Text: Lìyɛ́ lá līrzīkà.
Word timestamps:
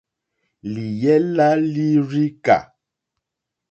Lìyɛ́ 0.73 1.17
lá 1.35 1.47
līrzīkà. 1.73 2.57